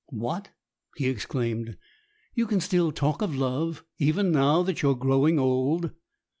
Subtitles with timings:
[0.09, 0.49] "What!"
[0.95, 1.77] he exclaimed.
[2.33, 5.91] "You can still talk of love, even now that you are growing old?"